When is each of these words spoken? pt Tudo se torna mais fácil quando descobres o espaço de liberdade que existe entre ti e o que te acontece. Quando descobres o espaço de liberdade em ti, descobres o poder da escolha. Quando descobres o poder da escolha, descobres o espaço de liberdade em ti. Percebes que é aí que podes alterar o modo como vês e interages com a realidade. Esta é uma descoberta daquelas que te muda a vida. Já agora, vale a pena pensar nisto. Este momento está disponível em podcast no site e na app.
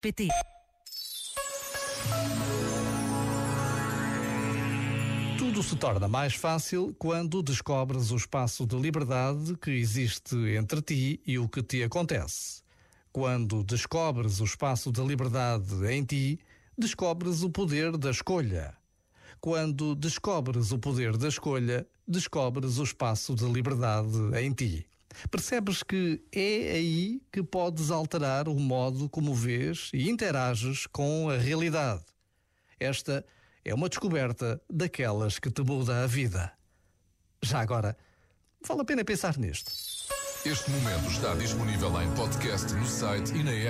pt 0.00 0.28
Tudo 5.36 5.62
se 5.62 5.76
torna 5.76 6.08
mais 6.08 6.34
fácil 6.34 6.94
quando 6.98 7.42
descobres 7.42 8.10
o 8.10 8.16
espaço 8.16 8.66
de 8.66 8.76
liberdade 8.76 9.54
que 9.58 9.70
existe 9.70 10.36
entre 10.56 10.80
ti 10.80 11.20
e 11.26 11.38
o 11.38 11.46
que 11.46 11.62
te 11.62 11.82
acontece. 11.82 12.62
Quando 13.12 13.62
descobres 13.62 14.40
o 14.40 14.44
espaço 14.44 14.90
de 14.90 15.02
liberdade 15.02 15.86
em 15.92 16.02
ti, 16.02 16.40
descobres 16.78 17.42
o 17.42 17.50
poder 17.50 17.98
da 17.98 18.10
escolha. 18.10 18.74
Quando 19.38 19.94
descobres 19.94 20.72
o 20.72 20.78
poder 20.78 21.18
da 21.18 21.28
escolha, 21.28 21.86
descobres 22.08 22.78
o 22.78 22.84
espaço 22.84 23.34
de 23.34 23.44
liberdade 23.44 24.16
em 24.40 24.50
ti. 24.52 24.86
Percebes 25.30 25.82
que 25.82 26.22
é 26.32 26.72
aí 26.72 27.22
que 27.32 27.42
podes 27.42 27.90
alterar 27.90 28.48
o 28.48 28.54
modo 28.54 29.08
como 29.08 29.34
vês 29.34 29.90
e 29.92 30.08
interages 30.08 30.86
com 30.86 31.28
a 31.28 31.36
realidade. 31.36 32.04
Esta 32.78 33.24
é 33.64 33.74
uma 33.74 33.88
descoberta 33.88 34.60
daquelas 34.70 35.38
que 35.38 35.50
te 35.50 35.62
muda 35.62 36.02
a 36.02 36.06
vida. 36.06 36.52
Já 37.42 37.60
agora, 37.60 37.96
vale 38.66 38.82
a 38.82 38.84
pena 38.84 39.04
pensar 39.04 39.36
nisto. 39.36 39.70
Este 40.44 40.70
momento 40.70 41.10
está 41.10 41.34
disponível 41.34 42.00
em 42.00 42.10
podcast 42.14 42.72
no 42.72 42.86
site 42.86 43.32
e 43.34 43.42
na 43.42 43.52
app. 43.52 43.68